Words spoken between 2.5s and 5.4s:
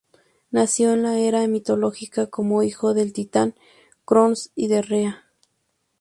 hijo del Titán Cronos y de Rea.